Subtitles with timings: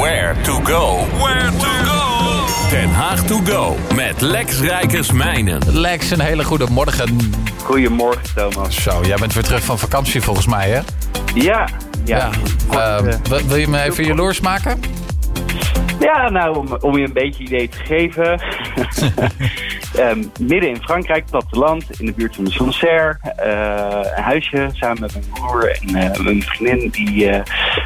[0.00, 1.06] Where to go.
[1.22, 2.46] Where to go.
[2.70, 5.62] Den Haag to go met Lex Rijkersmijnen.
[5.72, 7.32] Lex, een hele goede morgen.
[7.64, 8.82] Goedemorgen, Thomas.
[8.82, 10.80] Zo, jij bent weer terug van vakantie volgens mij, hè?
[11.34, 11.68] Ja.
[12.04, 12.30] Ja,
[12.72, 13.00] ja.
[13.00, 14.80] Uh, wil je me even jaloers maken?
[16.04, 18.40] Ja, nou, om, om je een beetje idee te geven.
[19.98, 23.18] um, midden in Frankrijk, platteland, in de buurt van de Sancerre.
[23.22, 27.40] Uh, een huisje samen met mijn broer en uh, mijn vriendin die uh,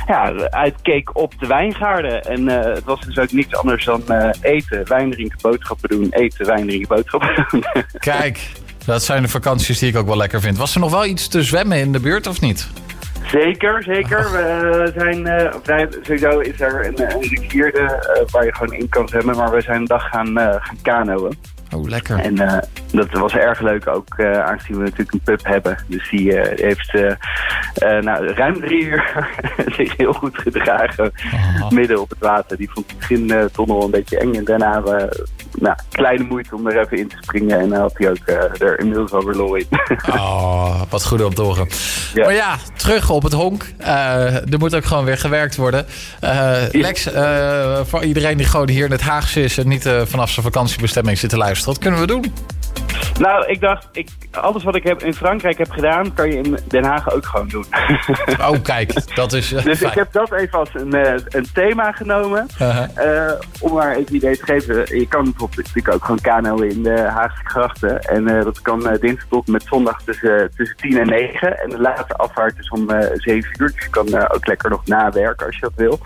[0.07, 2.23] ja, uitkeek op de wijngaarden.
[2.23, 4.02] En het was dus ook niks anders dan
[4.41, 6.06] eten, wijn drinken, boodschappen doen.
[6.11, 7.64] Eten, wijn drinken, boodschappen doen.
[7.98, 8.50] Kijk,
[8.84, 10.56] dat zijn de vakanties die ik ook wel lekker vind.
[10.56, 12.69] Was er nog wel iets te zwemmen in de buurt of niet?
[13.30, 14.30] Zeker, zeker.
[14.30, 19.09] We zijn, uh, sowieso is er een, een rivierde uh, waar je gewoon in kan
[19.09, 21.36] zwemmen, maar we zijn een dag gaan, uh, gaan kanoën.
[21.74, 22.19] Oh, lekker.
[22.19, 22.59] En uh,
[22.92, 25.78] dat was erg leuk ook, uh, aangezien we natuurlijk een pub hebben.
[25.86, 26.92] Dus die uh, heeft
[28.00, 29.30] nou, ruim drie uur
[29.77, 31.12] zich heel goed gedragen
[31.62, 31.70] oh.
[31.70, 32.56] midden op het water.
[32.56, 34.34] Die vond het begin toch nog een beetje eng.
[34.34, 34.83] En daarna
[35.52, 37.61] nou, kleine moeite om er even in te springen.
[37.61, 38.27] En dan had hij ook
[38.59, 39.67] er inmiddels alweer lol in.
[40.11, 41.42] oh, wat goed op te
[42.14, 42.25] Ja.
[42.25, 43.67] Maar ja, terug op het honk.
[43.78, 45.87] er moet ook gewoon weer gewerkt worden.
[46.72, 47.09] Lex,
[47.84, 49.59] voor iedereen die gewoon hier in het Haagse is...
[49.59, 52.33] en niet vanaf zijn vakantiebestemming zit te luisteren wat kunnen we doen?
[53.19, 56.58] Nou, ik dacht, ik, alles wat ik heb in Frankrijk heb gedaan, kan je in
[56.69, 57.64] Den Haag ook gewoon doen.
[58.50, 59.52] Oh, kijk, dat is.
[59.52, 62.47] Uh, dus ik heb dat even als een, uh, een thema genomen.
[62.60, 63.41] Uh -huh.
[63.60, 64.98] om maar even idee te geven.
[64.98, 68.00] Je kan bijvoorbeeld natuurlijk ook gewoon kano in de Haagse grachten.
[68.00, 71.58] En dat kan dinsdag tot met zondag tussen, tussen 10 en 9.
[71.58, 73.72] En de laatste afvaart is om 7 uur.
[73.72, 75.98] Dus je kan ook lekker nog nawerken als je dat wil.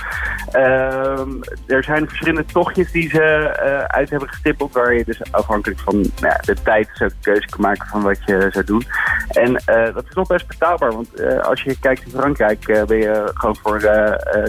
[0.51, 1.31] Ehm,
[1.67, 3.55] er zijn verschillende tochtjes die ze
[3.87, 4.73] uit hebben gestippeld.
[4.73, 8.49] Waar je dus afhankelijk van nou, de tijd zo keuze kan maken van wat je
[8.53, 8.85] zou doen.
[9.29, 12.83] En uh, dat is nog best betaalbaar, want uh, als je kijkt in Frankrijk uh,
[12.83, 13.81] ben je gewoon voor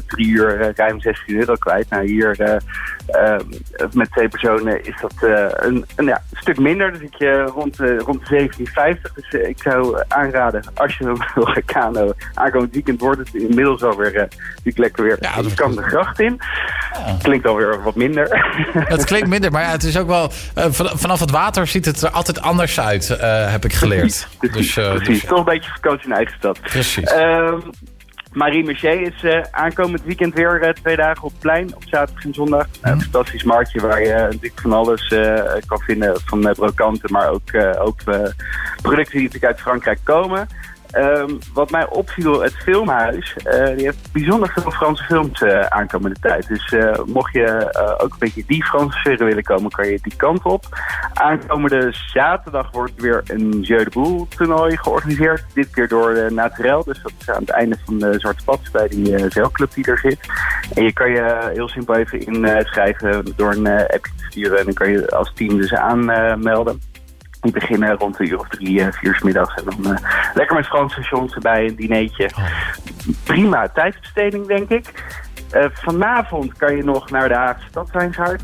[0.07, 1.89] drie uur ruim 16 euro kwijt.
[1.89, 2.61] Nou hier
[3.91, 5.13] met twee personen is dat
[5.51, 8.49] een, een ja, stuk minder, dus ik rond, rond de
[8.95, 9.13] 17,50.
[9.13, 14.13] Dus ik zou aanraden, als je wil gaan kano, aankomend weekend wordt het inmiddels alweer
[14.13, 15.17] natuurlijk lekker weer.
[15.19, 16.39] Ja, je kan de gracht in.
[16.93, 17.17] Ja.
[17.21, 18.27] Klinkt alweer wat minder.
[18.73, 20.31] Het klinkt minder, maar ja, het is ook wel
[20.73, 24.27] vanaf het water ziet het er altijd anders uit, uh, heb ik geleerd.
[24.53, 26.61] dus, uh, Precies, dus, toch een beetje vakantie in eigen stad.
[26.61, 27.11] Precies.
[27.11, 27.61] Um,
[28.31, 32.23] Marie Mercier is uh, aankomend weekend weer uh, twee dagen op het plein, op zaterdag
[32.23, 32.67] en zondag.
[32.67, 32.91] Mm.
[32.91, 37.55] Een fantastisch marktje waar je natuurlijk van alles uh, kan vinden, van brokanten, maar ook,
[37.79, 38.03] ook
[38.81, 40.47] producten die natuurlijk uit Frankrijk komen.
[40.97, 46.19] Um, wat mij opviel, het filmhuis, uh, die heeft bijzonder veel Franse films uh, aankomende
[46.19, 46.47] tijd.
[46.47, 50.15] Dus uh, mocht je ook een beetje die Franse sfeer willen komen, kan je die
[50.15, 50.65] kant op.
[51.13, 55.43] Aankomende zaterdag wordt weer een Jeu de Boel toernooi georganiseerd.
[55.53, 58.59] Dit keer door de Naturel, dus dat is aan het einde van de Zwarte Pad
[58.71, 60.19] bij die zeilclub die er zit.
[60.73, 64.73] En je kan je heel simpel even inschrijven door een appje te sturen en dan
[64.73, 66.81] kan je als team dus aanmelden.
[67.43, 69.55] Die beginnen rond de uur of drie, uh, vier middags.
[69.55, 69.97] En dan uh,
[70.33, 72.29] lekker met Franse erbij, een dineetje.
[72.37, 72.45] Oh.
[73.23, 75.03] Prima tijdsbesteding, denk ik.
[75.51, 78.41] Uh, vanavond kan je nog naar de Haagse Stadswijngaard.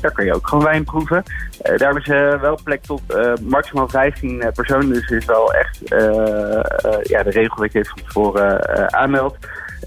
[0.00, 1.22] daar kan je ook gewoon wijn proeven.
[1.62, 3.02] daar hebben ze wel plek tot
[3.42, 4.88] maximaal 15 personen.
[4.88, 5.78] Dus het is wel echt
[7.02, 9.38] ja, de regel dat je het van tevoren aanmeldt.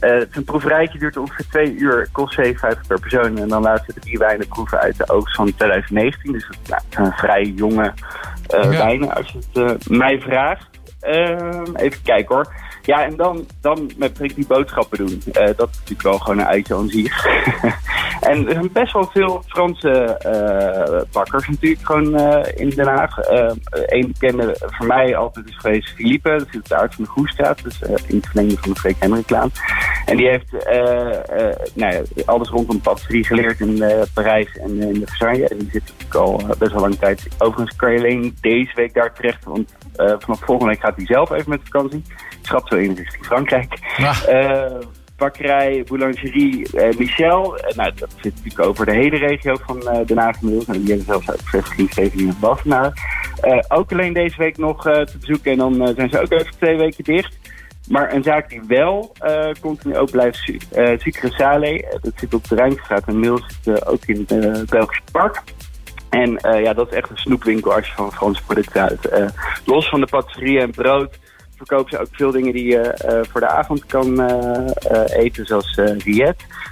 [0.01, 3.37] Uh, het is een proeverijtje, duurt ongeveer twee uur, kost 57 per persoon.
[3.37, 6.31] En dan laten ze drie wijnen proeven uit de oogst van 2019.
[6.31, 7.93] Dus het nou, zijn vrij jonge
[8.47, 8.67] ja.
[8.67, 10.69] wijnen, als je het uh, mij vraagt.
[10.99, 12.53] Ehm, even kijken hoor.
[12.81, 15.21] Ja, en dan, dan met die boodschappen doen.
[15.27, 17.25] Uh, dat is natuurlijk wel gewoon een uitje aan zich.
[18.23, 23.17] en er zijn best wel veel Franse uh, bakkers natuurlijk gewoon uh, in Den Haag.
[23.72, 26.29] Eén bekende voor mij altijd is geweest Philippe.
[26.29, 27.63] Dat zit op de van de Goestraat.
[27.63, 29.51] Dus in het verlengde van de Freek Hendriklaan.
[30.06, 30.51] En die heeft
[31.73, 33.83] nou ja, alles rondom patisserie geleerd in
[34.13, 35.50] Parijs en in de Versailles.
[35.50, 37.28] En die zit natuurlijk al best wel lang tijd.
[37.38, 39.45] Overigens kan je alleen deze week daar terecht.
[39.45, 42.03] Want vanaf volgende week gaat hij zelf even met vakantie.
[42.41, 43.79] Schat zo in richting Frankrijk.
[43.97, 44.13] Ja.
[45.13, 47.57] Uh, bakkerij, boulangerie uh, Michel.
[47.57, 50.68] Uh, nou, dat zit natuurlijk over de hele regio van uh, Den Haag inmiddels.
[50.68, 52.94] En die hebben zelfs ook vestiging in Wassenaar.
[53.68, 55.51] ook alleen deze week nog te bezoeken.
[55.51, 57.38] En dan zijn ze ook even twee weken dicht.
[57.89, 59.15] Maar een zaak die wel
[59.60, 60.38] continu open blijft,
[61.01, 61.98] Sucre Sale.
[62.01, 63.04] dat zit op de Rijnstraat.
[63.06, 65.42] En zit ook in het Belgische Park.
[66.09, 69.33] En ja, dat is echt een snoepwinkel als je van Franse producten uit.
[69.66, 71.18] los van de patisserie en brood
[71.55, 74.67] verkopen ze ook veel dingen die je uh, voor de avond kan uh,
[75.09, 76.17] eten, zoals riet.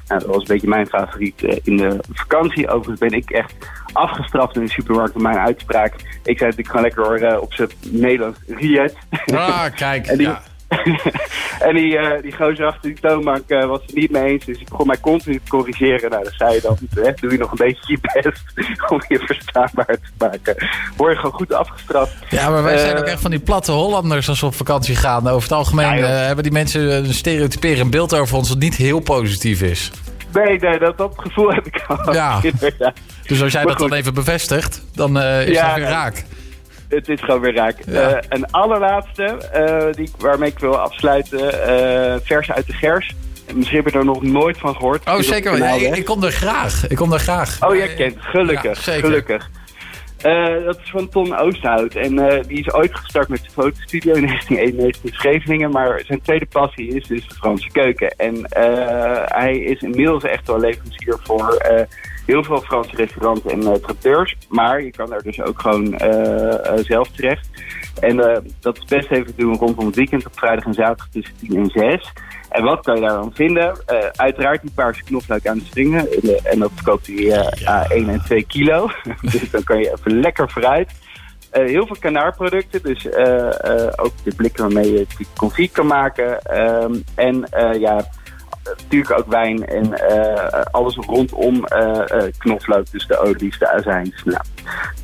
[0.07, 2.69] Nou, dat was een beetje mijn favoriet in de vakantie.
[2.69, 3.53] Overigens ben ik echt
[3.93, 5.93] afgestraft in de supermarkt door mijn uitspraak.
[6.23, 8.95] Ik zei natuurlijk gewoon lekker op zijn Nederlands riet.
[9.33, 10.41] Ah, kijk, en die, ja.
[11.67, 14.45] en die, uh, die gozer achter die toonbank uh, was het niet mee eens.
[14.45, 16.09] Dus ik begon mij continu te corrigeren.
[16.09, 18.41] Nou, dan zei je dan, hè, doe je nog een beetje je best
[18.91, 20.55] om je verstaanbaar te maken.
[20.97, 22.13] Word je gewoon goed afgestraft.
[22.29, 25.27] Ja, maar wij zijn ook echt van die platte Hollanders als we op vakantie gaan.
[25.27, 28.99] Over het algemeen ja, hebben die mensen een stereotyperend beeld over ons dat niet heel
[28.99, 29.91] positief is.
[30.33, 32.13] Nee, nee dat, dat gevoel heb ik al.
[32.13, 32.39] Ja.
[33.27, 36.25] Dus als jij dat dan even bevestigt, dan is ja, het weer raak.
[36.91, 37.77] Het is gewoon weer raak.
[37.85, 38.11] Ja.
[38.11, 41.53] Uh, een allerlaatste, uh, die, waarmee ik wil afsluiten.
[42.23, 43.13] vers uit de gers.
[43.53, 45.09] Misschien heb je er nog nooit van gehoord.
[45.09, 45.79] Oh, zeker wel.
[45.79, 46.87] ik, ik, kom er graag.
[46.87, 47.57] Ik kom er graag.
[47.61, 48.15] Oh, jij kent.
[48.19, 48.85] Gelukkig.
[48.85, 49.49] Ja, gelukkig.
[50.65, 51.95] Dat is van Ton Oosterhout.
[51.95, 55.71] En die is ooit gestart met zijn fotostudio in 1991 in Scheveningen.
[55.71, 58.13] Maar zijn tweede passie is dus de Franse keuken.
[58.17, 58.45] En
[59.25, 61.61] hij is inmiddels echt wel leverancier voor
[62.25, 64.37] heel veel Franse restaurants en traiteurs.
[64.49, 65.99] Maar je kan daar dus ook gewoon
[66.83, 67.49] zelf terecht.
[67.99, 71.57] En dat is best even doen rondom het weekend op vrijdag en zaterdag tussen 10
[71.57, 72.11] en 6.
[72.51, 73.79] En wat kan je daar dan vinden?
[73.91, 76.07] Uh, uiteraard die paarse knofluik aan de stringen.
[76.43, 78.89] En, dat verkoopt hij uh, 1 en 2 kilo.
[79.31, 80.91] dus dan kan je even lekker vooruit.
[81.53, 83.49] Uh, heel veel kanaarproducten, dus uh,
[83.95, 85.07] ook de blikken waarmee je
[85.37, 86.57] confit kan maken.
[86.83, 87.47] Um, en
[87.79, 88.05] ja,
[88.63, 89.93] natuurlijk ook wijn en
[90.71, 91.65] alles rondom
[92.37, 94.23] knoflook, dus de olies, de azijns.
[94.23, 94.41] Nou,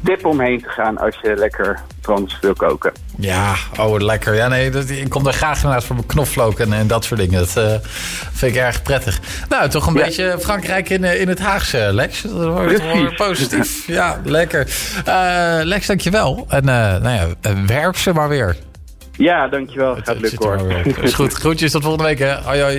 [0.04, 2.92] tip om heen te gaan als je lekker Frans wil koken.
[3.18, 4.36] Ja, oh lekker.
[4.36, 7.40] Ja, nee, dat, ik kom er graag inderdaad voor knoflook en, en dat soort dingen.
[7.40, 7.74] Dat uh,
[8.32, 9.20] vind ik erg prettig.
[9.50, 10.04] Nou, toch een ja.
[10.04, 12.22] beetje Frankrijk in, in het Haagse, Lex.
[12.22, 13.88] Dat wordt wel positief.
[13.88, 14.68] Ja, lekker.
[15.08, 16.46] Uh, Lex, dankjewel.
[16.50, 18.56] En uh, nou ja, werp ze maar weer.
[19.12, 19.96] Ja, dankjewel.
[20.04, 20.86] Gaat lukken hoor.
[21.02, 21.34] Is goed.
[21.44, 22.20] Groetjes tot volgende week.
[22.20, 22.36] Hè.
[22.36, 22.76] Hoi, hoi.